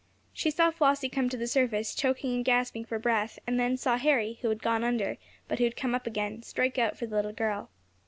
[0.33, 3.97] She saw Flossie come to the surface, choking and gasping for breath, and then saw
[3.97, 7.15] Harry, who had gone under, but who had come up again, strike out for the
[7.15, 7.69] little girl.